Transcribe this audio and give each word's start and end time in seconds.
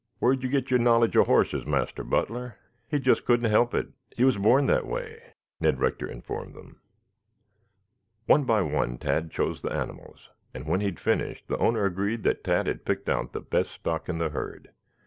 "Where 0.17 0.33
did 0.33 0.41
you 0.41 0.49
get 0.49 0.71
your 0.71 0.79
knowledge 0.79 1.15
of 1.15 1.27
horses, 1.27 1.63
Master 1.63 2.03
Butler?" 2.03 2.57
"He 2.89 2.97
just 2.97 3.23
couldn't 3.23 3.51
help 3.51 3.75
it. 3.75 3.89
He 4.17 4.23
was 4.23 4.39
born 4.39 4.65
that 4.65 4.87
way," 4.87 5.21
Ned 5.59 5.79
Rector 5.79 6.07
informed 6.09 6.55
them. 6.55 6.79
One 8.25 8.43
by 8.43 8.63
one 8.63 8.97
Tad 8.97 9.29
chose 9.29 9.61
the 9.61 9.71
animals, 9.71 10.29
and 10.55 10.65
when 10.65 10.79
he 10.79 10.87
had 10.87 10.99
finished 10.99 11.47
the 11.47 11.57
owner 11.59 11.85
agreed 11.85 12.23
that 12.23 12.43
Tad 12.43 12.65
had 12.65 12.83
picked 12.83 13.09
out 13.09 13.31
the 13.33 13.41
best 13.41 13.69
stock 13.69 14.09
in 14.09 14.17
the 14.17 14.29
herd. 14.29 14.71